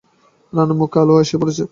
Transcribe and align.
রানুর 0.53 0.77
মুখে 0.79 0.97
আলো 1.01 1.13
এসে 1.23 1.35
পড়েছে। 1.41 1.63